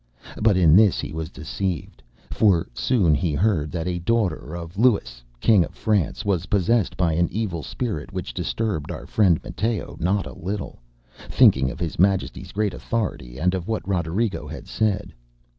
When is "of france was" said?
5.63-6.47